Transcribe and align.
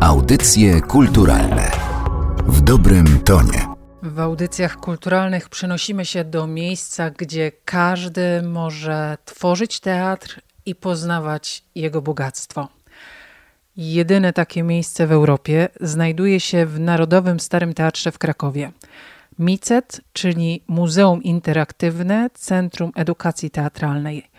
Audycje 0.00 0.80
kulturalne 0.80 1.70
w 2.46 2.60
dobrym 2.60 3.20
tonie. 3.24 3.66
W 4.02 4.20
audycjach 4.20 4.76
kulturalnych 4.76 5.48
przenosimy 5.48 6.04
się 6.04 6.24
do 6.24 6.46
miejsca, 6.46 7.10
gdzie 7.10 7.52
każdy 7.64 8.42
może 8.42 9.18
tworzyć 9.24 9.80
teatr 9.80 10.40
i 10.66 10.74
poznawać 10.74 11.64
jego 11.74 12.02
bogactwo. 12.02 12.68
Jedyne 13.76 14.32
takie 14.32 14.62
miejsce 14.62 15.06
w 15.06 15.12
Europie 15.12 15.68
znajduje 15.80 16.40
się 16.40 16.66
w 16.66 16.80
Narodowym 16.80 17.40
Starym 17.40 17.74
Teatrze 17.74 18.12
w 18.12 18.18
Krakowie. 18.18 18.72
MICET, 19.40 20.00
czyli 20.12 20.64
Muzeum 20.68 21.22
Interaktywne 21.22 22.30
Centrum 22.34 22.92
Edukacji 22.96 23.50
Teatralnej. 23.50 24.30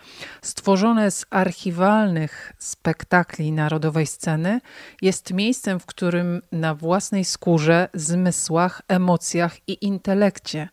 Stworzone 0.41 1.11
z 1.11 1.25
archiwalnych 1.29 2.54
spektakli 2.57 3.51
narodowej 3.51 4.07
sceny, 4.07 4.61
jest 5.01 5.33
miejscem, 5.33 5.79
w 5.79 5.86
którym 5.86 6.42
na 6.51 6.75
własnej 6.75 7.25
skórze, 7.25 7.89
zmysłach, 7.93 8.82
emocjach 8.87 9.57
i 9.68 9.86
intelekcie 9.86 10.69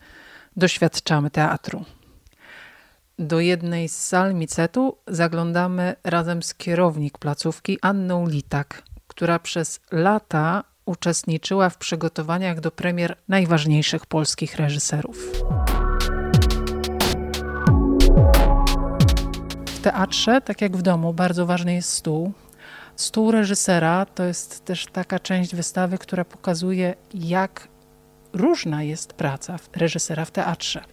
doświadczamy 0.56 1.30
teatru. 1.30 1.84
Do 3.19 3.41
jednej 3.41 3.88
z 3.88 3.97
sal 3.97 4.34
Micetu 4.34 4.97
zaglądamy 5.06 5.97
razem 6.05 6.42
z 6.42 6.55
kierownik 6.55 7.19
placówki 7.19 7.78
Anną 7.83 8.28
Litak, 8.28 8.83
która 9.06 9.38
przez 9.38 9.80
lata 9.92 10.64
uczestniczyła 10.88 11.70
w 11.70 11.78
przygotowaniach 11.78 12.60
do 12.60 12.70
premier 12.70 13.16
najważniejszych 13.28 14.06
polskich 14.06 14.56
reżyserów. 14.56 15.33
W 19.66 19.80
teatrze, 19.83 20.41
tak 20.41 20.61
jak 20.61 20.77
w 20.77 20.83
domu, 20.83 21.14
bardzo 21.14 21.47
ważny 21.47 21.74
jest 21.74 21.91
stół. 21.91 22.33
Stół 22.97 23.30
reżysera 23.30 24.06
to 24.06 24.24
jest 24.24 24.64
też 24.64 24.87
taka 24.87 25.19
część 25.19 25.55
wystawy, 25.55 25.98
która 25.98 26.24
pokazuje, 26.24 26.95
jak 27.14 27.69
różna 28.33 28.83
jest 28.83 29.12
praca 29.12 29.56
reżysera 29.77 30.25
w 30.25 30.31
teatrze. 30.31 30.84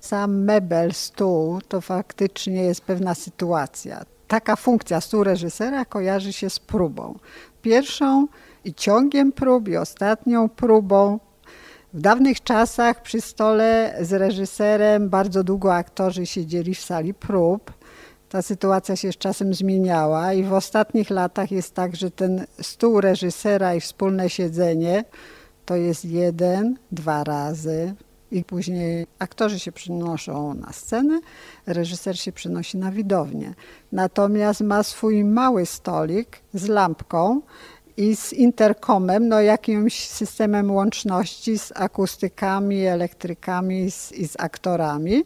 Sam 0.00 0.44
mebel, 0.44 0.92
stół 0.94 1.60
to 1.68 1.80
faktycznie 1.80 2.62
jest 2.62 2.80
pewna 2.80 3.14
sytuacja. 3.14 4.04
Taka 4.28 4.56
funkcja 4.56 5.00
stół 5.00 5.24
reżysera 5.24 5.84
kojarzy 5.84 6.32
się 6.32 6.50
z 6.50 6.58
próbą. 6.58 7.18
Pierwszą 7.62 8.26
i 8.66 8.74
ciągiem 8.74 9.32
prób, 9.32 9.68
i 9.68 9.76
ostatnią 9.76 10.48
próbą. 10.48 11.20
W 11.94 12.00
dawnych 12.00 12.42
czasach 12.42 13.02
przy 13.02 13.20
stole 13.20 13.96
z 14.00 14.12
reżyserem 14.12 15.08
bardzo 15.08 15.44
długo 15.44 15.74
aktorzy 15.74 16.26
siedzieli 16.26 16.74
w 16.74 16.80
sali 16.80 17.14
prób. 17.14 17.72
Ta 18.28 18.42
sytuacja 18.42 18.96
się 18.96 19.12
z 19.12 19.16
czasem 19.16 19.54
zmieniała 19.54 20.32
i 20.32 20.44
w 20.44 20.52
ostatnich 20.52 21.10
latach 21.10 21.50
jest 21.52 21.74
tak, 21.74 21.96
że 21.96 22.10
ten 22.10 22.46
stół 22.60 23.00
reżysera 23.00 23.74
i 23.74 23.80
wspólne 23.80 24.30
siedzenie 24.30 25.04
to 25.64 25.76
jest 25.76 26.04
jeden, 26.04 26.76
dwa 26.92 27.24
razy, 27.24 27.94
i 28.30 28.44
później 28.44 29.06
aktorzy 29.18 29.58
się 29.58 29.72
przynoszą 29.72 30.54
na 30.54 30.72
scenę, 30.72 31.20
reżyser 31.66 32.18
się 32.18 32.32
przynosi 32.32 32.78
na 32.78 32.92
widownię. 32.92 33.54
Natomiast 33.92 34.60
ma 34.60 34.82
swój 34.82 35.24
mały 35.24 35.66
stolik 35.66 36.38
z 36.54 36.68
lampką 36.68 37.40
i 37.96 38.16
z 38.16 38.32
interkomem, 38.32 39.28
no 39.28 39.40
jakimś 39.40 40.08
systemem 40.08 40.70
łączności 40.70 41.58
z 41.58 41.72
akustykami, 41.74 42.84
elektrykami 42.84 43.90
z, 43.90 44.12
i 44.12 44.28
z 44.28 44.36
aktorami. 44.38 45.24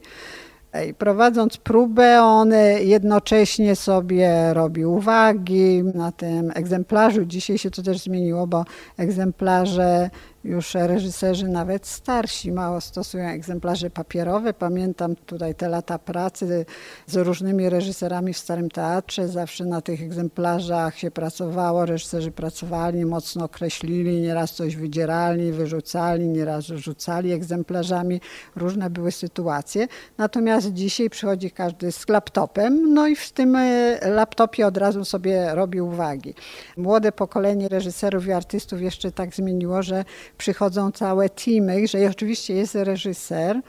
I 0.88 0.94
prowadząc 0.94 1.56
próbę, 1.56 2.22
on 2.22 2.52
jednocześnie 2.80 3.76
sobie 3.76 4.54
robi 4.54 4.84
uwagi 4.84 5.82
na 5.94 6.12
tym 6.12 6.52
egzemplarzu. 6.54 7.24
Dzisiaj 7.24 7.58
się 7.58 7.70
to 7.70 7.82
też 7.82 8.02
zmieniło, 8.02 8.46
bo 8.46 8.64
egzemplarze 8.98 10.10
już 10.44 10.74
reżyserzy 10.74 11.48
nawet 11.48 11.86
starsi 11.86 12.52
mało 12.52 12.80
stosują 12.80 13.28
egzemplarze 13.28 13.90
papierowe. 13.90 14.54
Pamiętam 14.54 15.16
tutaj 15.16 15.54
te 15.54 15.68
lata 15.68 15.98
pracy 15.98 16.66
z 17.06 17.16
różnymi 17.16 17.68
reżyserami 17.68 18.32
w 18.32 18.38
Starym 18.38 18.70
Teatrze. 18.70 19.28
Zawsze 19.28 19.64
na 19.64 19.80
tych 19.80 20.02
egzemplarzach 20.02 20.98
się 20.98 21.10
pracowało, 21.10 21.86
reżyserzy 21.86 22.30
pracowali, 22.30 23.04
mocno 23.04 23.48
kreślili, 23.48 24.20
nieraz 24.20 24.52
coś 24.52 24.76
wydzierali, 24.76 25.52
wyrzucali, 25.52 26.28
nieraz 26.28 26.64
rzucali 26.64 27.32
egzemplarzami. 27.32 28.20
Różne 28.56 28.90
były 28.90 29.12
sytuacje. 29.12 29.86
Natomiast 30.18 30.72
dzisiaj 30.72 31.10
przychodzi 31.10 31.50
każdy 31.50 31.92
z 31.92 32.08
laptopem, 32.08 32.94
no 32.94 33.06
i 33.06 33.16
w 33.16 33.32
tym 33.32 33.56
e, 33.56 33.98
laptopie 34.10 34.66
od 34.66 34.76
razu 34.76 35.04
sobie 35.04 35.54
robi 35.54 35.80
uwagi. 35.80 36.34
Młode 36.76 37.12
pokolenie 37.12 37.68
reżyserów 37.68 38.26
i 38.26 38.32
artystów 38.32 38.82
jeszcze 38.82 39.12
tak 39.12 39.34
zmieniło, 39.34 39.82
że 39.82 40.04
przychodzą 40.40 40.92
całe 40.92 41.28
teamy, 41.28 41.86
że 41.86 41.98
oczywiście 42.10 42.54
jest 42.54 42.74
reżyser, 42.74 43.60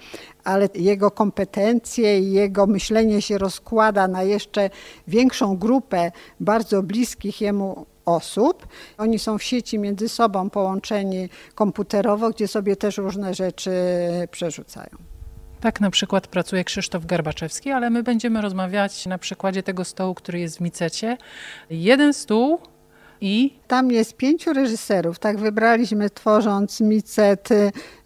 ale 0.43 0.69
jego 0.75 1.11
kompetencje 1.11 2.19
i 2.19 2.31
jego 2.31 2.67
myślenie 2.67 3.21
się 3.21 3.37
rozkłada 3.37 4.07
na 4.07 4.23
jeszcze 4.23 4.69
większą 5.07 5.57
grupę 5.57 6.11
bardzo 6.39 6.83
bliskich 6.83 7.41
jemu 7.41 7.85
osób. 8.05 8.67
Oni 8.97 9.19
są 9.19 9.37
w 9.37 9.43
sieci 9.43 9.79
między 9.79 10.09
sobą 10.09 10.49
połączeni 10.49 11.29
komputerowo, 11.55 12.29
gdzie 12.29 12.47
sobie 12.47 12.75
też 12.75 12.97
różne 12.97 13.33
rzeczy 13.33 13.71
przerzucają. 14.31 15.11
Tak 15.61 15.81
na 15.81 15.89
przykład 15.89 16.27
pracuje 16.27 16.63
Krzysztof 16.63 17.05
Garbaczewski, 17.05 17.71
ale 17.71 17.89
my 17.89 18.03
będziemy 18.03 18.41
rozmawiać 18.41 19.05
na 19.05 19.17
przykładzie 19.17 19.63
tego 19.63 19.85
stołu, 19.85 20.15
który 20.15 20.39
jest 20.39 20.57
w 20.57 20.61
Micecie. 20.61 21.17
Jeden 21.69 22.13
stół 22.13 22.59
i 23.21 23.59
tam 23.67 23.91
jest 23.91 24.17
pięciu 24.17 24.53
reżyserów. 24.53 25.19
Tak 25.19 25.37
wybraliśmy 25.37 26.09
tworząc 26.09 26.81
Micet, 26.81 27.49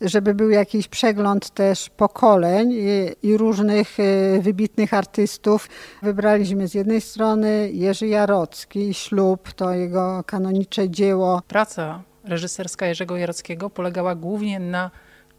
żeby 0.01 0.33
był 0.33 0.49
jakiś 0.49 0.87
przegląd 0.87 1.49
też 1.49 1.89
pokoleń 1.89 2.71
i, 2.71 3.27
i, 3.27 3.37
różnych 3.37 3.99
y, 3.99 4.39
wybitnych 4.41 4.93
artystów. 4.93 5.69
Wybraliśmy 6.01 6.67
z 6.67 6.73
jednej 6.73 7.01
strony 7.01 7.69
Jerzy 7.73 8.07
Jarocki, 8.07 8.93
Ślub, 8.93 9.53
to 9.53 9.71
jego 9.71 10.23
kanonicze 10.25 10.89
dzieło. 10.89 11.41
Praca 11.47 12.01
reżyserska 12.23 12.85
Jerzego 12.85 13.17
Jarockiego 13.17 13.69
polegała 13.69 14.15
głównie 14.15 14.59
na 14.59 14.91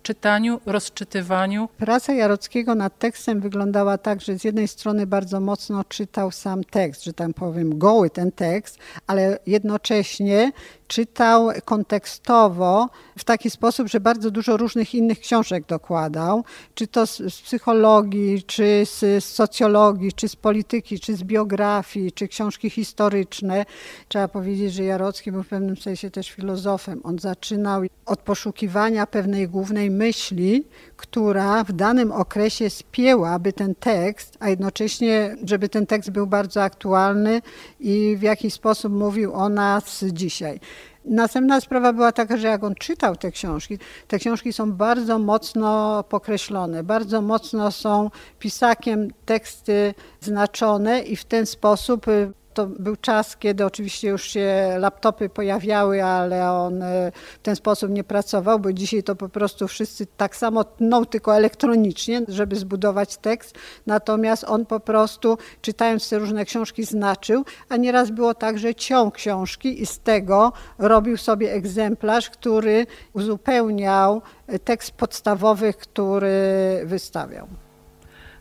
czytaniu, 0.06 0.60
rozczytywaniu. 0.66 1.68
Praca 1.76 2.12
Jarockiego 2.12 2.74
nad 2.74 2.98
tekstem 2.98 3.40
wyglądała 3.40 3.98
tak, 3.98 4.20
że 4.20 4.38
z 4.38 4.44
jednej 4.44 4.68
strony 4.68 5.06
bardzo 5.06 5.40
mocno 5.40 5.84
czytał 5.84 6.30
sam 6.30 6.64
tekst, 6.64 7.04
że 7.04 7.12
tam 7.12 7.34
powiem 7.34 7.78
goły 7.78 8.10
ten 8.10 8.32
tekst, 8.32 8.78
ale 9.06 9.38
jednocześnie 9.46 10.52
czytał 10.88 11.50
kontekstowo 11.64 12.88
w 13.18 13.24
taki 13.24 13.50
sposób, 13.50 13.88
że 13.88 14.00
bardzo 14.00 14.30
dużo 14.30 14.56
różnych 14.56 14.94
innych 14.94 15.20
książek 15.20 15.66
dokładał, 15.66 16.44
czy 16.74 16.86
to 16.86 17.06
z, 17.06 17.16
z 17.16 17.42
psychologii, 17.42 18.42
czy 18.42 18.82
z, 18.84 19.24
z, 19.24 19.24
socjologii, 19.24 20.12
czy 20.12 20.28
z 20.28 20.36
polityki, 20.36 21.00
czy 21.00 21.16
z 21.16 21.22
biografii, 21.22 22.12
czy 22.12 22.28
książki 22.28 22.70
historyczne. 22.70 23.64
Trzeba 24.08 24.28
powiedzieć, 24.28 24.72
że 24.72 24.84
Jarocki 24.84 25.32
był 25.32 25.42
w 25.42 25.48
pewnym 25.48 25.76
sensie 25.76 26.10
też 26.10 26.30
filozofem. 26.30 27.00
On 27.04 27.18
zaczynał 27.18 27.82
od 28.06 28.20
poszukiwania 28.20 29.06
pewnej 29.06 29.48
głównej 29.48 29.90
myśli, 29.90 30.64
która 30.96 31.64
w 31.64 31.72
danym 31.72 32.12
okresie 32.12 32.70
spięłaby 32.70 33.52
ten 33.52 33.74
tekst, 33.74 34.36
a 34.40 34.48
jednocześnie, 34.48 35.36
żeby 35.44 35.68
ten 35.68 35.86
tekst 35.86 36.10
był 36.10 36.26
bardzo 36.26 36.62
aktualny 36.62 37.42
i 37.80 38.16
w 38.18 38.22
jakiś 38.22 38.54
sposób 38.54 38.92
mówił 38.92 39.34
o 39.34 39.48
nas 39.48 40.04
dzisiaj. 40.12 40.60
Następna 41.04 41.60
sprawa 41.60 41.92
była 41.92 42.12
taka, 42.12 42.36
że 42.36 42.48
jak 42.48 42.64
on 42.64 42.74
czytał 42.74 43.16
te 43.16 43.30
książki, 43.30 43.78
te 44.08 44.18
książki 44.18 44.52
są 44.52 44.72
bardzo 44.72 45.18
mocno 45.18 46.02
pokreślone, 46.08 46.84
bardzo 46.84 47.22
mocno 47.22 47.70
są 47.70 48.10
pisakiem 48.38 49.08
teksty 49.26 49.94
znaczone 50.20 51.00
i 51.00 51.16
w 51.16 51.24
ten 51.24 51.46
sposób 51.46 52.08
y, 52.08 52.32
to 52.56 52.66
był 52.66 52.96
czas, 52.96 53.36
kiedy 53.36 53.64
oczywiście 53.64 54.08
już 54.08 54.22
się 54.22 54.76
laptopy 54.78 55.28
pojawiały, 55.28 56.04
ale 56.04 56.50
on 56.52 56.82
e, 56.82 57.12
w 57.12 57.42
ten 57.42 57.56
sposób 57.56 57.90
nie 57.90 58.04
pracował, 58.04 58.58
bo 58.58 58.72
dzisiaj 58.72 59.02
to 59.02 59.16
po 59.16 59.28
prostu 59.28 59.68
wszyscy 59.68 60.06
tak 60.16 60.36
samo 60.36 60.64
tną, 60.64 61.06
tylko 61.06 61.36
elektronicznie, 61.36 62.22
żeby 62.28 62.56
zbudować 62.56 63.16
tekst. 63.16 63.54
Natomiast 63.86 64.44
on 64.44 64.66
po 64.66 64.80
prostu, 64.80 65.38
czytając 65.62 66.08
te 66.08 66.18
różne 66.18 66.44
książki, 66.44 66.84
znaczył, 66.84 67.44
a 67.68 67.76
nieraz 67.76 68.10
było 68.10 68.34
tak, 68.34 68.58
że 68.58 68.74
ciął 68.74 69.10
książki 69.10 69.82
i 69.82 69.86
z 69.86 69.98
tego 69.98 70.52
robił 70.78 71.16
sobie 71.16 71.52
egzemplarz, 71.52 72.30
który 72.30 72.86
uzupełniał 73.12 74.22
tekst 74.64 74.90
podstawowy, 74.90 75.72
który 75.72 76.36
wystawiał. 76.84 77.48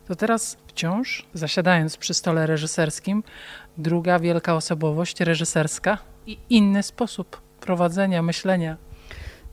To 0.08 0.16
teraz 0.16 0.58
wciąż, 0.68 1.26
zasiadając 1.34 1.98
przy 1.98 2.14
stole 2.14 2.48
reżyserskim, 2.48 3.24
druga 3.78 4.20
wielka 4.20 4.56
osobowość 4.56 5.20
reżyserska 5.20 5.98
i 6.28 6.38
inny 6.50 6.84
sposób 6.84 7.42
prowadzenia, 7.60 8.22
myślenia. 8.22 8.78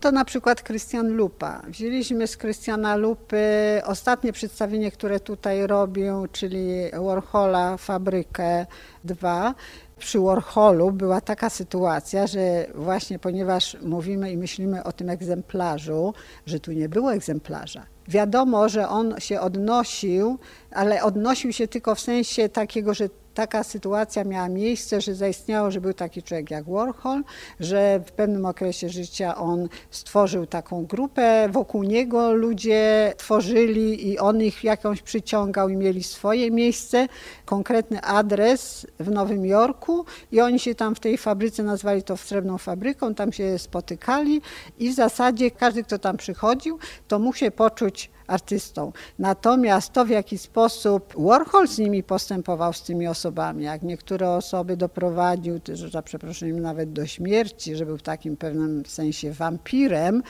To 0.00 0.12
na 0.12 0.24
przykład 0.24 0.62
Krystian 0.62 1.08
Lupa. 1.08 1.62
Wzięliśmy 1.68 2.26
z 2.26 2.36
Krystiana 2.36 2.96
Lupy 2.96 3.82
ostatnie 3.84 4.32
przedstawienie, 4.32 4.90
które 4.90 5.20
tutaj 5.20 5.66
robił, 5.66 6.26
czyli 6.32 6.68
Warhola 6.92 7.76
Fabrykę 7.76 8.66
2. 9.04 9.54
przy 9.98 10.20
Warholu 10.20 10.92
była 10.92 11.20
taka 11.20 11.50
sytuacja, 11.50 12.26
że 12.26 12.66
właśnie 12.74 13.18
ponieważ 13.18 13.76
mówimy 13.82 14.32
i 14.32 14.36
myślimy 14.36 14.84
o 14.84 14.92
tym 14.92 15.10
egzemplarzu, 15.10 16.14
że 16.46 16.60
tu 16.60 16.72
nie 16.72 16.88
było 16.88 17.14
egzemplarza. 17.14 17.86
Wiadomo, 18.08 18.68
że 18.68 18.88
on 18.88 19.14
się 19.20 19.40
odnosił, 19.40 20.38
ale 20.70 21.02
odnosił 21.02 21.52
się 21.52 21.68
tylko 21.68 21.94
w 21.94 22.00
sensie 22.00 22.48
takiego, 22.48 22.94
że 22.94 23.08
taka 23.34 23.64
sytuacja 23.64 24.24
miała 24.24 24.48
miejsce, 24.48 25.00
że 25.00 25.14
zaistniało, 25.14 25.70
że 25.70 25.80
był 25.80 25.92
taki 25.92 26.22
człowiek 26.22 26.50
jak 26.50 26.64
Warhol, 26.64 27.24
że 27.60 28.00
w 28.06 28.12
pewnym 28.12 28.46
okresie 28.46 28.88
życia 28.88 29.36
on 29.36 29.68
stworzył 29.90 30.46
taką 30.46 30.86
grupę, 30.86 31.48
wokół 31.52 31.82
niego 31.82 32.32
ludzie 32.32 33.12
tworzyli 33.16 34.08
i 34.08 34.18
on 34.18 34.42
ich 34.42 34.64
jakąś 34.64 35.02
przyciągał 35.02 35.68
i 35.68 35.76
mieli 35.76 36.02
swoje 36.02 36.50
miejsce, 36.50 37.08
konkretny 37.44 38.00
adres 38.00 38.86
w 39.00 39.10
Nowym 39.10 39.46
Jorku 39.46 40.04
i 40.32 40.40
oni 40.40 40.58
się 40.58 40.74
tam 40.74 40.94
w 40.94 41.00
tej 41.00 41.18
fabryce 41.18 41.62
nazwali 41.62 42.02
to 42.02 42.16
Srebrną 42.16 42.58
Fabryką, 42.58 43.14
tam 43.14 43.32
się 43.32 43.58
spotykali 43.58 44.42
i 44.78 44.90
w 44.90 44.94
zasadzie 44.94 45.50
każdy, 45.50 45.84
kto 45.84 45.98
tam 45.98 46.16
przychodził, 46.16 46.78
to 47.08 47.18
mógł 47.18 47.36
się 47.36 47.50
poczuć 47.50 48.10
artystą. 48.26 48.92
Natomiast 49.18 49.92
to, 49.92 50.04
w 50.04 50.08
jaki 50.08 50.38
sposób 50.38 51.14
Warhol 51.18 51.68
z 51.68 51.78
nimi 51.78 52.02
postępował, 52.02 52.72
z 52.72 52.82
tymi 52.82 53.06
osobami, 53.06 53.64
jak 53.64 53.82
niektóre 53.82 54.30
osoby 54.30 54.76
doprowadził, 54.76 55.60
że 55.72 55.88
za 55.88 56.02
przeproszeniem 56.02 56.60
nawet 56.60 56.92
do 56.92 57.06
śmierci, 57.06 57.76
że 57.76 57.86
był 57.86 57.98
w 57.98 58.02
takim 58.02 58.36
pewnym 58.36 58.86
sensie 58.86 59.32
wampirem, 59.32 60.22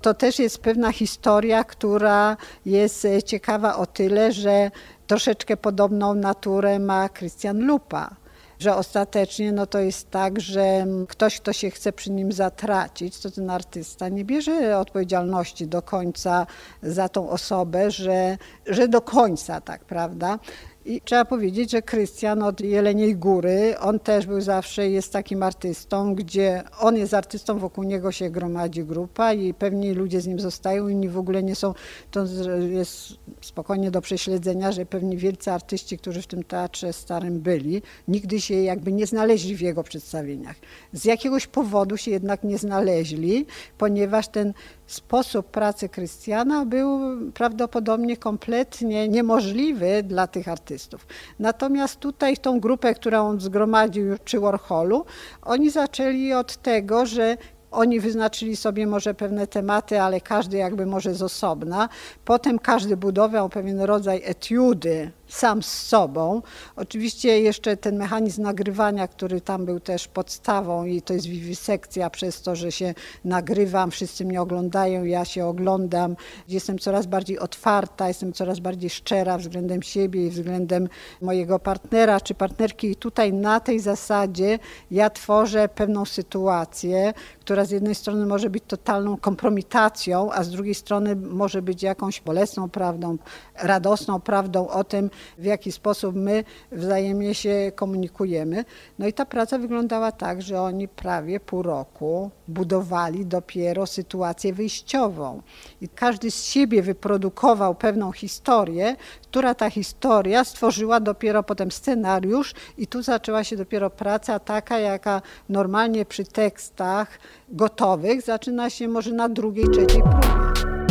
to 0.00 0.14
też 0.14 0.38
jest 0.38 0.58
pewna 0.58 0.92
historia, 0.92 1.64
która 1.64 2.36
jest 2.66 3.06
ciekawa 3.24 3.76
o 3.76 3.86
tyle, 3.86 4.32
że 4.32 4.70
troszeczkę 5.06 5.56
podobną 5.56 6.14
naturę 6.14 6.78
ma 6.78 7.08
Christian 7.08 7.66
Lupa 7.66 8.23
że 8.64 8.76
ostatecznie 8.76 9.52
no 9.52 9.66
to 9.66 9.78
jest 9.78 10.10
tak, 10.10 10.40
że 10.40 10.86
ktoś, 11.08 11.40
kto 11.40 11.52
się 11.52 11.70
chce 11.70 11.92
przy 11.92 12.10
nim 12.10 12.32
zatracić, 12.32 13.20
to 13.20 13.30
ten 13.30 13.50
artysta 13.50 14.08
nie 14.08 14.24
bierze 14.24 14.78
odpowiedzialności 14.78 15.66
do 15.66 15.82
końca 15.82 16.46
za 16.82 17.08
tą 17.08 17.30
osobę, 17.30 17.90
że, 17.90 18.38
że 18.66 18.88
do 18.88 19.00
końca, 19.00 19.60
tak, 19.60 19.84
prawda? 19.84 20.38
I 20.86 21.00
trzeba 21.00 21.24
powiedzieć, 21.24 21.70
że 21.70 21.82
Krystian 21.82 22.42
od 22.42 22.60
Jeleniej 22.60 23.16
Góry, 23.16 23.74
on 23.80 24.00
też 24.00 24.26
był 24.26 24.40
zawsze, 24.40 24.90
jest 24.90 25.12
takim 25.12 25.42
artystą, 25.42 26.14
gdzie 26.14 26.62
on 26.80 26.96
jest 26.96 27.14
artystą, 27.14 27.58
wokół 27.58 27.84
niego 27.84 28.12
się 28.12 28.30
gromadzi 28.30 28.84
grupa 28.84 29.32
i 29.32 29.54
pewni 29.54 29.92
ludzie 29.92 30.20
z 30.20 30.26
nim 30.26 30.40
zostają, 30.40 30.88
inni 30.88 31.08
w 31.08 31.18
ogóle 31.18 31.42
nie 31.42 31.54
są, 31.54 31.74
to 32.10 32.24
jest 32.70 32.96
spokojnie 33.40 33.90
do 33.90 34.00
prześledzenia, 34.00 34.72
że 34.72 34.86
pewni 34.86 35.16
wielcy 35.16 35.52
artyści, 35.52 35.98
którzy 35.98 36.22
w 36.22 36.26
tym 36.26 36.42
teatrze 36.42 36.92
starym 36.92 37.40
byli, 37.40 37.82
nigdy 38.08 38.40
się 38.40 38.54
jakby 38.54 38.92
nie 38.92 39.06
znaleźli 39.06 39.56
w 39.56 39.60
jego 39.60 39.82
przedstawieniach. 39.82 40.56
Z 40.92 41.04
jakiegoś 41.04 41.46
powodu 41.46 41.96
się 41.96 42.10
jednak 42.10 42.44
nie 42.44 42.58
znaleźli, 42.58 43.46
ponieważ 43.78 44.28
ten 44.28 44.54
sposób 44.86 45.50
pracy 45.50 45.88
Krystiana 45.88 46.66
był 46.66 47.00
prawdopodobnie 47.34 48.16
kompletnie 48.16 49.08
niemożliwy 49.08 50.02
dla 50.02 50.26
tych 50.26 50.48
artystów. 50.48 51.06
Natomiast 51.38 52.00
tutaj 52.00 52.36
tą 52.36 52.60
grupę, 52.60 52.94
którą 52.94 53.26
on 53.26 53.40
zgromadził 53.40 54.04
przy 54.24 54.40
Warholu, 54.40 55.04
oni 55.42 55.70
zaczęli 55.70 56.32
od 56.32 56.56
tego, 56.56 57.06
że 57.06 57.36
oni 57.74 58.00
wyznaczyli 58.00 58.56
sobie 58.56 58.86
może 58.86 59.14
pewne 59.14 59.46
tematy, 59.46 60.00
ale 60.00 60.20
każdy 60.20 60.56
jakby 60.56 60.86
może 60.86 61.14
z 61.14 61.22
osobna. 61.22 61.88
Potem 62.24 62.58
każdy 62.58 62.96
budował 62.96 63.48
pewien 63.48 63.80
rodzaj 63.80 64.22
etiudy 64.24 65.10
sam 65.34 65.62
z 65.62 65.72
sobą. 65.72 66.42
Oczywiście 66.76 67.40
jeszcze 67.40 67.76
ten 67.76 67.96
mechanizm 67.96 68.42
nagrywania, 68.42 69.08
który 69.08 69.40
tam 69.40 69.64
był 69.64 69.80
też 69.80 70.08
podstawą 70.08 70.84
i 70.84 71.02
to 71.02 71.14
jest 71.14 71.26
wiwisekcja 71.26 72.10
przez 72.10 72.42
to, 72.42 72.56
że 72.56 72.72
się 72.72 72.94
nagrywam, 73.24 73.90
wszyscy 73.90 74.24
mnie 74.24 74.42
oglądają, 74.42 75.04
ja 75.04 75.24
się 75.24 75.46
oglądam, 75.46 76.16
jestem 76.48 76.78
coraz 76.78 77.06
bardziej 77.06 77.38
otwarta, 77.38 78.08
jestem 78.08 78.32
coraz 78.32 78.60
bardziej 78.60 78.90
szczera 78.90 79.38
względem 79.38 79.82
siebie 79.82 80.26
i 80.26 80.30
względem 80.30 80.88
mojego 81.20 81.58
partnera 81.58 82.20
czy 82.20 82.34
partnerki 82.34 82.90
i 82.90 82.96
tutaj 82.96 83.32
na 83.32 83.60
tej 83.60 83.80
zasadzie 83.80 84.58
ja 84.90 85.10
tworzę 85.10 85.68
pewną 85.68 86.04
sytuację, 86.04 87.14
która 87.40 87.64
z 87.64 87.70
jednej 87.70 87.94
strony 87.94 88.26
może 88.26 88.50
być 88.50 88.64
totalną 88.66 89.16
kompromitacją, 89.16 90.32
a 90.32 90.42
z 90.42 90.50
drugiej 90.50 90.74
strony 90.74 91.16
może 91.16 91.62
być 91.62 91.82
jakąś 91.82 92.20
bolesną 92.20 92.70
prawdą, 92.70 93.18
radosną 93.62 94.20
prawdą 94.20 94.68
o 94.68 94.84
tym, 94.84 95.10
w 95.38 95.44
jaki 95.44 95.72
sposób 95.72 96.16
my 96.16 96.44
wzajemnie 96.72 97.34
się 97.34 97.72
komunikujemy. 97.74 98.64
No 98.98 99.06
i 99.06 99.12
ta 99.12 99.26
praca 99.26 99.58
wyglądała 99.58 100.12
tak, 100.12 100.42
że 100.42 100.60
oni 100.60 100.88
prawie 100.88 101.40
pół 101.40 101.62
roku 101.62 102.30
budowali 102.48 103.26
dopiero 103.26 103.86
sytuację 103.86 104.52
wyjściową. 104.52 105.42
I 105.80 105.88
każdy 105.88 106.30
z 106.30 106.44
siebie 106.44 106.82
wyprodukował 106.82 107.74
pewną 107.74 108.12
historię, 108.12 108.96
która 109.22 109.54
ta 109.54 109.70
historia 109.70 110.44
stworzyła 110.44 111.00
dopiero 111.00 111.42
potem 111.42 111.70
scenariusz 111.70 112.54
i 112.78 112.86
tu 112.86 113.02
zaczęła 113.02 113.44
się 113.44 113.56
dopiero 113.56 113.90
praca 113.90 114.38
taka, 114.38 114.78
jaka 114.78 115.22
normalnie 115.48 116.04
przy 116.04 116.24
tekstach 116.24 117.18
gotowych 117.48 118.22
zaczyna 118.22 118.70
się 118.70 118.88
może 118.88 119.12
na 119.12 119.28
drugiej, 119.28 119.64
trzeciej 119.70 120.02
próbie. 120.02 120.83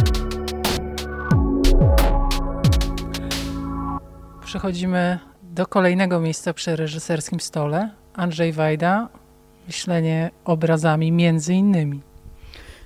Przechodzimy 4.54 5.20
do 5.44 5.66
kolejnego 5.68 6.20
miejsca 6.20 6.54
przy 6.54 6.76
reżyserskim 6.76 7.40
stole. 7.40 7.90
Andrzej 8.14 8.54
Wajda, 8.54 9.10
myślenie 9.68 10.32
obrazami 10.46 11.12
między 11.12 11.54
innymi. 11.54 12.02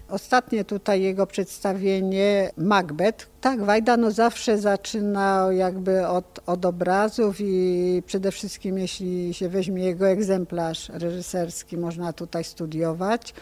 Ostatnie 0.10 0.66
tutaj 0.66 1.02
jego 1.02 1.28
przedstawienie 1.28 2.52
Macbeth. 2.58 3.28
Tak, 3.42 3.64
Wajda 3.64 3.98
no 3.98 4.12
zawsze 4.12 4.58
zaczyna 4.58 5.48
jakby 5.52 6.08
od, 6.08 6.40
od 6.46 6.66
obrazów 6.66 7.36
i 7.40 8.04
przede 8.06 8.32
wszystkim 8.32 8.78
jeśli 8.78 9.34
się 9.34 9.50
weźmie 9.50 9.84
jego 9.84 10.08
egzemplarz 10.08 10.90
reżyserski, 10.90 11.78
można 11.78 12.14
tutaj 12.14 12.44
studiować. 12.44 13.34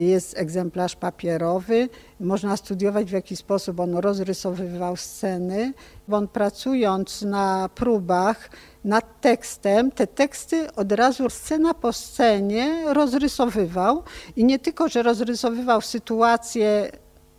Jest 0.00 0.38
egzemplarz 0.38 0.96
papierowy, 0.96 1.88
można 2.20 2.56
studiować 2.56 3.10
w 3.10 3.12
jaki 3.12 3.36
sposób 3.36 3.80
on 3.80 3.96
rozrysowywał 3.96 4.96
sceny, 4.96 5.72
bo 6.08 6.16
on 6.16 6.28
pracując 6.28 7.22
na 7.22 7.70
próbach 7.74 8.50
nad 8.88 9.20
tekstem, 9.20 9.90
te 9.90 10.06
teksty 10.06 10.72
od 10.74 10.92
razu 10.92 11.30
scena 11.30 11.74
po 11.74 11.92
scenie 11.92 12.84
rozrysowywał 12.86 14.02
i 14.36 14.44
nie 14.44 14.58
tylko, 14.58 14.88
że 14.88 15.02
rozrysowywał 15.02 15.80
sytuację 15.80 16.90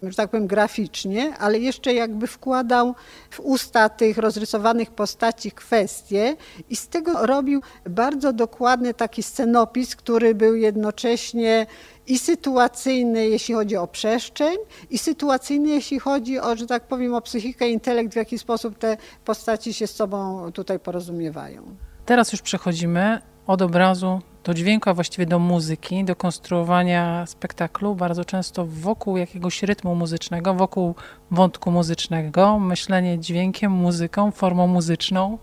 że 0.03 0.15
tak 0.15 0.29
powiem, 0.29 0.47
graficznie, 0.47 1.33
ale 1.39 1.59
jeszcze 1.59 1.93
jakby 1.93 2.27
wkładał 2.27 2.95
w 3.29 3.39
usta 3.39 3.89
tych 3.89 4.17
rozrysowanych 4.17 4.91
postaci 4.91 5.51
kwestie 5.51 6.35
i 6.69 6.75
z 6.75 6.87
tego 6.87 7.25
robił 7.25 7.61
bardzo 7.85 8.33
dokładny 8.33 8.93
taki 8.93 9.23
scenopis, 9.23 9.95
który 9.95 10.35
był 10.35 10.55
jednocześnie 10.55 11.67
i 12.09 12.19
sytuacyjny, 12.19 13.27
jeśli 13.27 13.55
chodzi 13.55 13.77
o 13.77 13.87
przestrzeń, 13.87 14.57
i 14.89 14.97
sytuacyjny, 14.97 15.69
jeśli 15.69 15.99
chodzi 15.99 16.39
o, 16.39 16.55
że 16.55 16.67
tak 16.67 16.87
powiem, 16.87 17.13
o 17.13 17.21
psychikę, 17.21 17.69
intelekt, 17.69 18.13
w 18.13 18.15
jaki 18.15 18.39
sposób 18.39 18.77
te 18.77 18.97
postaci 19.25 19.73
się 19.73 19.87
z 19.87 19.95
sobą 19.95 20.51
tutaj 20.51 20.79
porozumiewają. 20.79 21.61
Teraz 22.05 22.31
już 22.31 22.41
przechodzimy 22.41 23.21
od 23.47 23.61
obrazu 23.61 24.21
do 24.43 24.53
dźwięku, 24.53 24.89
a 24.89 24.93
właściwie 24.93 25.25
do 25.25 25.39
muzyki, 25.39 26.03
do 26.03 26.15
konstruowania 26.15 27.25
spektaklu, 27.25 27.95
bardzo 27.95 28.25
często 28.25 28.65
wokół 28.65 29.17
jakiegoś 29.17 29.63
rytmu 29.63 29.95
muzycznego, 29.95 30.53
wokół 30.53 30.95
wątku 31.31 31.71
muzycznego, 31.71 32.59
myślenie 32.59 33.19
dźwiękiem, 33.19 33.71
muzyką, 33.71 34.31
formą 34.31 34.67
muzyczną. 34.67 35.37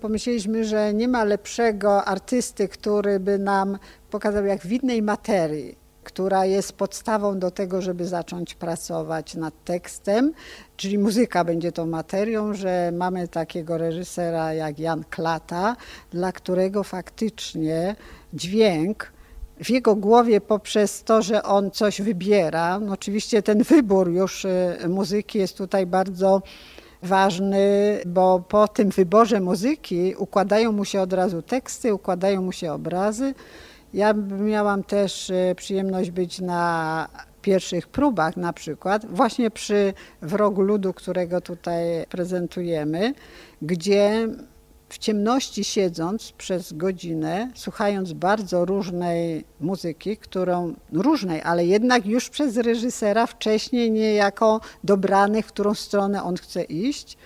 Pomyśleliśmy, 0.00 0.64
że 0.64 0.94
nie 0.94 1.08
ma 1.08 1.24
lepszego 1.24 2.04
artysty, 2.04 2.68
który 2.68 3.20
by 3.20 3.38
nam 3.38 3.78
pokazał, 4.10 4.44
jak 4.44 4.60
w 4.60 4.72
innej 4.72 5.02
materii 5.02 5.85
która 6.06 6.44
jest 6.44 6.72
podstawą 6.72 7.38
do 7.38 7.50
tego, 7.50 7.82
żeby 7.82 8.06
zacząć 8.06 8.54
pracować 8.54 9.34
nad 9.34 9.64
tekstem, 9.64 10.32
czyli 10.76 10.98
muzyka 10.98 11.44
będzie 11.44 11.72
tą 11.72 11.86
materią, 11.86 12.54
że 12.54 12.92
mamy 12.94 13.28
takiego 13.28 13.78
reżysera 13.78 14.52
jak 14.52 14.78
Jan 14.78 15.04
Klata, 15.10 15.76
dla 16.10 16.32
którego 16.32 16.84
faktycznie 16.84 17.96
dźwięk 18.34 19.12
w 19.64 19.70
jego 19.70 19.96
głowie 19.96 20.40
poprzez 20.40 21.02
to, 21.02 21.22
że 21.22 21.42
on 21.42 21.70
coś 21.70 22.02
wybiera, 22.02 22.78
no 22.78 22.92
oczywiście 22.92 23.42
ten 23.42 23.62
wybór 23.62 24.10
już 24.10 24.44
y, 24.44 24.76
muzyki 24.88 25.38
jest 25.38 25.58
tutaj 25.58 25.86
bardzo 25.86 26.42
ważny, 27.02 27.98
bo 28.06 28.40
po 28.48 28.68
tym 28.68 28.90
wyborze 28.90 29.40
muzyki 29.40 30.14
układają 30.18 30.72
mu 30.72 30.84
się 30.84 31.00
od 31.00 31.12
razu 31.12 31.42
teksty, 31.42 31.94
układają 31.94 32.42
mu 32.42 32.52
się 32.52 32.72
obrazy. 32.72 33.34
Ja 33.96 34.14
miałam 34.38 34.84
też 34.84 35.30
e, 35.30 35.54
przyjemność 35.54 36.10
być 36.10 36.40
na 36.40 37.08
pierwszych 37.42 37.88
próbach 37.88 38.36
na 38.36 38.52
przykład, 38.52 39.06
właśnie 39.06 39.50
przy 39.50 39.94
Wrogu 40.22 40.62
Ludu, 40.62 40.92
którego 40.92 41.40
tutaj 41.40 41.82
prezentujemy, 42.08 43.14
gdzie 43.62 44.28
w 44.88 44.98
ciemności 44.98 45.64
siedząc 45.64 46.32
przez 46.32 46.72
godzinę, 46.72 47.50
słuchając 47.54 48.12
bardzo 48.12 48.64
różnej 48.64 49.44
muzyki, 49.60 50.16
którą 50.16 50.74
różnej, 50.92 51.42
ale 51.42 51.66
jednak 51.66 52.06
już 52.06 52.28
przez 52.28 52.56
reżysera 52.56 53.26
wcześniej 53.26 53.90
niejako 53.90 54.60
dobranych, 54.84 55.46
w 55.46 55.52
którą 55.52 55.74
stronę 55.74 56.22
on 56.22 56.36
chce 56.36 56.62
iść. 56.62 57.18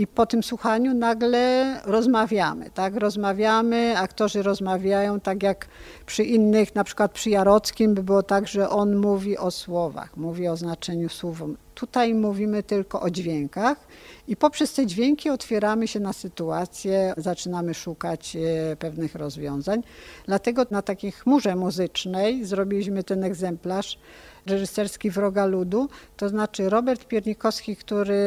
I 0.00 0.06
po 0.06 0.26
tym 0.26 0.42
słuchaniu 0.42 0.94
nagle 0.94 1.80
rozmawiamy, 1.84 2.70
tak? 2.70 2.96
Rozmawiamy, 2.96 3.98
aktorzy 3.98 4.42
rozmawiają 4.42 5.20
tak 5.20 5.42
jak 5.42 5.68
przy 6.06 6.24
innych, 6.24 6.74
na 6.74 6.84
przykład 6.84 7.12
przy 7.12 7.30
Jarockim 7.30 7.94
by 7.94 8.02
było 8.02 8.22
tak, 8.22 8.48
że 8.48 8.70
on 8.70 8.96
mówi 8.96 9.38
o 9.38 9.50
słowach, 9.50 10.16
mówi 10.16 10.48
o 10.48 10.56
znaczeniu 10.56 11.08
słów. 11.08 11.42
Tutaj 11.74 12.14
mówimy 12.14 12.62
tylko 12.62 13.00
o 13.00 13.10
dźwiękach 13.10 13.86
i 14.28 14.36
poprzez 14.36 14.74
te 14.74 14.86
dźwięki 14.86 15.30
otwieramy 15.30 15.88
się 15.88 16.00
na 16.00 16.12
sytuację, 16.12 17.14
zaczynamy 17.16 17.74
szukać 17.74 18.36
e, 18.36 18.76
pewnych 18.76 19.14
rozwiązań. 19.14 19.82
Dlatego 20.26 20.66
na 20.70 20.82
takiej 20.82 21.12
chmurze 21.12 21.56
muzycznej 21.56 22.44
zrobiliśmy 22.44 23.04
ten 23.04 23.24
egzemplarz 23.24 23.98
reżyserski 24.46 25.10
Wroga 25.10 25.46
Ludu, 25.46 25.88
to 26.16 26.28
znaczy 26.28 26.70
Robert 26.70 27.04
Piernikowski, 27.04 27.76
który 27.76 28.18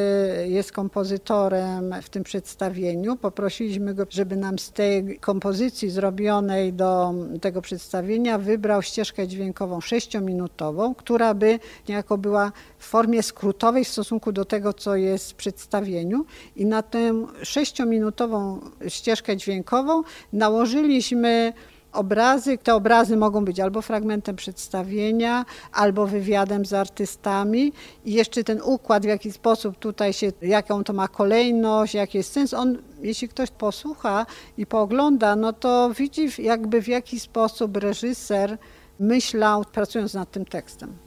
jest 0.48 0.72
kompozytorem 0.72 1.96
w 2.02 2.10
tym 2.10 2.24
przedstawieniu, 2.24 3.16
poprosiliśmy 3.16 3.94
go, 3.94 4.06
żeby 4.10 4.36
nam 4.36 4.60
z 4.60 4.72
tej 4.72 5.20
kompozycji 5.20 5.90
zrobionej 5.90 6.74
do 6.74 7.14
tego 7.42 7.62
przedstawienia 7.62 8.38
wybrał 8.38 8.82
ścieżkę 8.82 9.28
dźwiękową 9.28 9.82
sześciominutową, 9.82 10.96
która 10.96 11.34
by 11.34 11.60
niejako 11.90 12.18
była 12.18 12.52
w 12.78 12.86
formie 12.86 13.24
skrótowej 13.24 13.86
w 13.86 13.90
stosunku 13.90 14.32
do 14.32 14.46
tego, 14.46 14.74
co 14.74 14.96
jest 14.96 15.32
w 15.32 15.36
przedstawieniu. 15.36 16.26
I 16.56 16.66
na 16.66 16.82
tę 16.82 17.26
sześciominutową 17.44 18.60
ścieżkę 18.88 19.38
dźwiękową 19.38 20.04
nałożyliśmy 20.34 21.54
obrazy. 21.94 22.58
Te 22.58 22.76
obrazy 22.76 23.18
mogą 23.18 23.46
być 23.46 23.60
albo 23.60 23.82
fragmentem 23.82 24.36
przedstawienia, 24.36 25.46
albo 25.74 26.08
wywiadem 26.08 26.66
z 26.66 26.74
artystami. 26.74 27.74
I 28.06 28.14
jeszcze 28.14 28.44
ten 28.44 28.62
układ, 28.62 29.04
w 29.04 29.08
jaki 29.08 29.32
sposób 29.32 29.78
tutaj 29.80 30.14
się, 30.14 30.32
jaką 30.42 30.84
to 30.84 30.94
ma 30.94 31.08
kolejność, 31.08 31.94
jaki 31.94 32.18
jest 32.18 32.32
sens, 32.32 32.54
on, 32.54 32.78
jeśli 33.02 33.28
ktoś 33.30 33.52
posłucha 33.52 34.26
i 34.58 34.66
poogląda, 34.66 35.36
no 35.36 35.54
to 35.54 35.92
widzi 35.98 36.30
jakby 36.42 36.82
w 36.82 36.88
jaki 36.88 37.20
sposób 37.20 37.78
reżyser 37.78 38.58
myślał, 39.00 39.66
pracując 39.66 40.14
nad 40.14 40.32
tym 40.32 40.46
tekstem. 40.46 40.98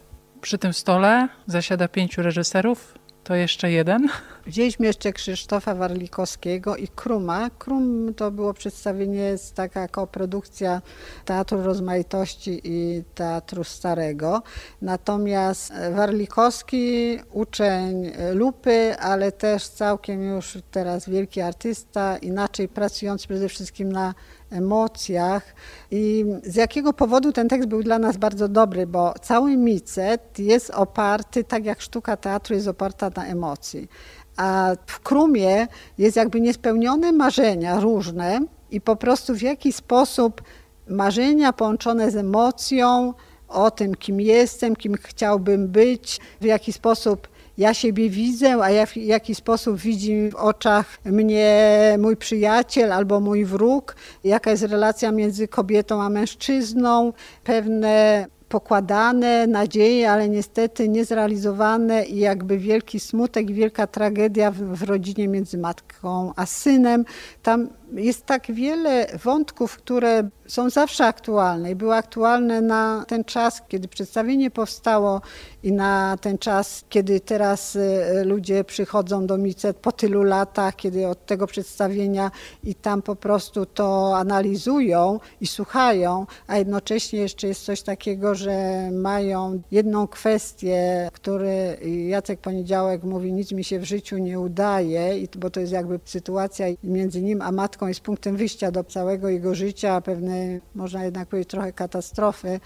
Przy 0.41 0.59
tym 0.59 0.73
stole 0.73 1.29
zasiada 1.47 1.89
pięciu 1.89 2.23
reżyserów, 2.23 2.96
to 3.27 3.35
jeszcze 3.35 3.71
jeden. 3.71 4.09
Wzięliśmy 4.47 4.87
jeszcze 4.87 5.13
Krzysztofa 5.13 5.75
Warlikowskiego 5.75 6.77
i 6.77 6.89
Kruma. 6.89 7.51
Krum 7.51 8.15
to 8.15 8.31
było 8.31 8.55
przedstawienie, 8.55 9.35
taka 9.55 9.89
koprodukcja 9.89 10.83
Teatru 11.25 11.63
Rozmaitości 11.63 12.61
i 12.65 13.03
Teatru 13.15 13.65
Starego. 13.65 14.43
Natomiast 14.83 15.73
Warlikowski, 15.95 17.19
uczeń 17.33 18.13
Lupy, 18.33 18.97
ale 18.99 19.33
też 19.33 19.69
całkiem 19.69 20.23
już 20.23 20.59
teraz 20.71 21.09
wielki 21.09 21.41
artysta, 21.41 22.17
inaczej 22.17 22.69
pracujący 22.69 23.29
przede 23.29 23.49
wszystkim 23.49 23.93
na 23.93 24.15
emocjach. 24.51 25.55
I 25.91 26.25
z 26.43 26.55
jakiego 26.55 26.93
powodu 26.93 27.33
ten 27.33 27.49
tekst 27.49 27.69
był 27.69 27.83
dla 27.83 27.99
nas 27.99 28.17
bardzo 28.17 28.49
dobry, 28.49 28.87
bo 28.87 29.15
cały 29.23 29.57
micet 29.57 30.39
jest 30.39 30.71
oparty, 30.71 31.45
tak 31.45 31.65
jak 31.65 31.81
sztuka 31.81 32.17
teatru 32.17 32.55
jest 32.55 32.69
oparta 32.69 33.11
na 33.17 33.27
emocji. 33.27 33.89
A 34.37 34.73
w 34.87 35.01
Krumie 35.01 35.67
jest 35.99 36.17
jakby 36.17 36.41
niespełnione 36.41 37.13
marzenia 37.13 37.81
różne 37.81 38.41
i 38.71 38.81
po 38.81 38.97
prostu 38.97 39.35
w 39.35 39.43
jaki 39.43 39.73
sposób 39.73 40.43
marzenia 40.89 41.53
połączone 41.53 42.11
z 42.11 42.17
emocją 42.17 43.15
o 43.49 43.71
tym, 43.71 43.95
kim 43.95 44.21
jestem, 44.21 44.77
kim 44.77 44.95
chciałbym 44.95 45.69
być, 45.69 46.21
w 46.41 46.45
jaki 46.45 46.73
sposób 46.73 47.29
ja 47.59 47.75
siebie 47.75 48.11
widzę, 48.11 48.63
a 48.63 48.71
ja 48.71 48.87
w 48.87 48.97
jaki 48.97 49.35
sposób 49.35 49.77
widzi 49.77 50.31
w 50.31 50.35
oczach 50.35 50.99
mnie 51.05 51.97
mój 51.99 52.17
przyjaciel 52.17 52.93
albo 52.93 53.21
mój 53.21 53.45
wróg, 53.45 53.97
jaka 54.25 54.51
jest 54.51 54.63
relacja 54.63 55.13
między 55.13 55.49
kobietą 55.49 56.03
a 56.03 56.09
mężczyzną, 56.09 57.13
pewne 57.45 58.27
pokładane 58.49 59.47
nadzieje, 59.47 60.11
ale 60.11 60.29
niestety 60.29 60.89
niezrealizowane 60.89 62.05
i 62.05 62.19
jakby 62.19 62.59
wielki 62.59 63.01
smutek, 63.01 63.53
wielka 63.53 63.87
tragedia 63.87 64.51
w, 64.51 64.57
w 64.57 64.83
rodzinie 64.83 65.29
między 65.29 65.59
matką 65.59 66.33
a 66.37 66.47
synem. 66.47 67.05
Tam 67.43 67.69
jest 67.93 68.27
tak 68.27 68.53
wiele 68.53 69.07
wątków, 69.25 69.77
które 69.77 70.29
są 70.47 70.71
zawsze 70.71 71.07
aktualne 71.07 71.71
i 71.71 71.75
były 71.75 71.95
aktualne 71.95 72.61
na 72.61 73.05
ten 73.09 73.25
czas, 73.25 73.63
kiedy 73.69 73.89
przedstawienie 73.89 74.51
powstało 74.51 75.21
i 75.63 75.73
na 75.73 76.17
ten 76.21 76.39
czas, 76.39 76.85
kiedy 76.89 77.21
teraz 77.21 77.77
y, 77.77 78.25
ludzie 78.25 78.65
przychodzą 78.65 79.27
do 79.27 79.39
Micet 79.39 79.77
po 79.77 79.93
tylu 79.93 80.23
latach, 80.23 80.77
kiedy 80.77 81.07
od 81.07 81.27
tego 81.27 81.47
przedstawienia 81.47 82.31
i 82.65 82.75
tam 82.75 83.03
po 83.03 83.17
prostu 83.17 83.67
to 83.67 84.17
analizują 84.17 85.21
i 85.41 85.47
słuchają, 85.47 86.27
a 86.47 86.57
jednocześnie 86.57 87.19
jeszcze 87.19 87.49
jest 87.49 87.65
coś 87.65 87.83
takiego, 87.83 88.35
że 88.35 88.89
mają 88.91 89.63
jedną 89.71 90.07
kwestię, 90.09 91.09
który 91.13 91.79
Jacek 92.09 92.41
Poniedziałek 92.41 93.03
mówi, 93.03 93.33
nic 93.33 93.53
mi 93.53 93.65
się 93.65 93.79
w 93.79 93.85
życiu 93.85 94.19
nie 94.19 94.41
udaje, 94.41 95.27
bo 95.37 95.51
to 95.51 95.61
jest 95.61 95.73
jakby 95.73 96.01
sytuacja 96.05 96.67
między 96.85 97.23
nim 97.23 97.43
a 97.43 97.53
matką 97.53 97.76
jest 97.83 98.01
punktem 98.01 98.37
wyjścia 98.37 98.71
do 98.71 98.85
całego 98.85 99.29
jego 99.29 99.55
życia, 99.55 100.01
pewnej, 100.01 100.61
można 100.75 101.05
jednak 101.05 101.29
powiedzieć, 101.29 101.51
trochę 101.51 101.73
katastrofy 101.73 102.61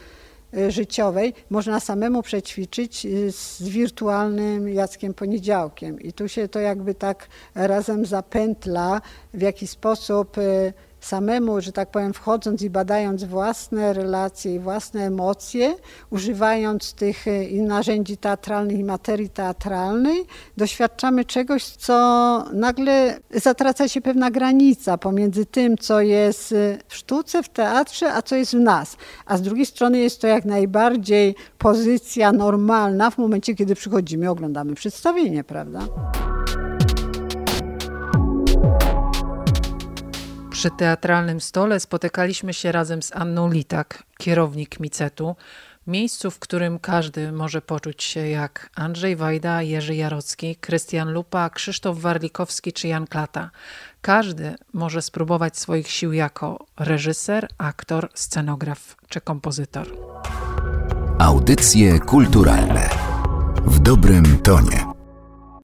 y, 0.55 0.71
życiowej, 0.71 1.35
można 1.51 1.81
samemu 1.81 2.23
przećwiczyć 2.23 3.07
y, 3.07 3.33
z 3.33 3.63
wirtualnym 3.63 4.69
Jackiem 4.69 5.15
Poniedziałkiem. 5.15 6.01
I 6.01 6.13
tu 6.13 6.29
się 6.29 6.49
to 6.49 6.61
jakby 6.61 6.95
tak 6.95 7.29
razem 7.55 8.07
zapętla, 8.07 9.01
w 9.35 9.41
jaki 9.41 9.67
sposób 9.67 10.39
y, 10.39 10.73
samemu, 11.01 11.61
że 11.61 11.73
tak 11.73 11.91
powiem, 11.91 12.13
wchodząc 12.13 12.63
i 12.63 12.71
badając 12.71 13.25
własne 13.25 13.93
relacje 13.93 14.55
i 14.55 14.59
własne 14.59 15.07
emocje, 15.07 15.75
używając 16.11 16.93
tych 16.93 17.25
i 17.51 17.63
narzędzi 17.63 18.17
teatralnych 18.17 18.79
i 18.79 18.85
materii 18.85 19.31
teatralnej, 19.31 20.25
doświadczamy 20.57 21.25
czegoś, 21.25 21.65
co 21.65 21.95
nagle 22.53 23.21
zatraca 23.35 23.89
się 23.89 24.01
pewna 24.01 24.31
granica 24.31 24.99
pomiędzy 24.99 25.47
tym, 25.47 25.79
co 25.79 26.01
jest 26.01 26.53
e, 26.53 26.79
w 26.89 26.95
sztuce, 26.95 27.43
w 27.43 27.49
teatrze, 27.49 28.13
a 28.13 28.23
co 28.23 28.37
jest 28.37 28.53
w 28.53 28.61
nas. 28.61 28.97
A 29.27 29.37
z 29.37 29.43
drugiej 29.43 29.67
strony 29.67 29.99
jest 29.99 30.21
to 30.21 30.27
jak 30.27 30.45
najbardziej 30.45 31.35
pozycja 31.59 32.33
normalna 32.33 33.11
w 33.11 33.19
momencie, 33.19 33.55
kiedy 33.55 33.75
przychodzimy, 33.75 34.31
oglądamy 34.31 34.75
przedstawienie, 34.75 35.45
prawda? 35.45 35.81
Przy 40.61 40.71
teatralnym 40.71 41.41
stole 41.41 41.81
spotykaliśmy 41.81 42.55
się 42.55 42.73
razem 42.73 43.03
z 43.03 43.17
Anną 43.17 43.51
Litak, 43.51 44.03
kierownik 44.19 44.81
Micetu, 44.81 45.37
miejscu, 45.87 46.31
w 46.31 46.39
którym 46.39 46.79
każdy 46.79 47.33
może 47.33 47.63
poczuć 47.63 48.03
się 48.03 48.29
jak 48.29 48.71
Andrzej 48.75 49.17
Wajda, 49.17 49.63
Jerzy 49.63 49.95
Jarocki, 49.95 50.57
Krystian 50.57 51.13
Lupa, 51.13 51.51
Krzysztof 51.51 51.99
Warlikowski 51.99 52.73
czy 52.73 52.89
Jan 52.89 53.07
Klata. 53.07 53.51
Każdy 54.01 54.55
może 54.73 55.03
spróbować 55.03 55.59
swoich 55.59 55.91
sił 55.91 56.13
jako 56.13 56.67
reżyser, 56.79 57.49
aktor, 57.59 58.09
scenograf 58.15 58.97
czy 59.09 59.21
kompozytor. 59.21 59.87
Audycje 61.19 61.99
kulturalne 62.01 62.91
w 63.65 63.79
dobrym 63.79 64.39
tonie. 64.39 64.90